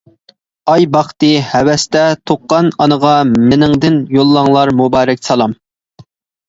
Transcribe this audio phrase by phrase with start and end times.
[0.71, 2.01] ئاي باقتى ھەۋەستە،
[2.31, 5.57] تۇغقان ئانىغا، مېنىڭدىن يوللاڭلار مۇبارەك سالام.